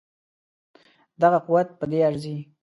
دغه 1.21 1.39
قوت 1.47 1.67
په 1.79 1.85
دې 1.91 1.99
ارزي. 2.07 2.37